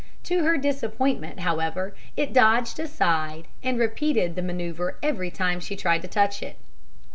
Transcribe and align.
To 0.23 0.43
her 0.43 0.57
disappointment, 0.57 1.41
however, 1.41 1.93
it 2.17 2.33
dodged 2.33 2.79
aside, 2.79 3.45
and 3.61 3.77
repeated 3.77 4.33
the 4.35 4.41
manoeuvre 4.41 4.95
every 5.03 5.29
time 5.29 5.59
she 5.59 5.75
tried 5.75 6.01
to 6.01 6.07
touch 6.07 6.41
it. 6.41 6.55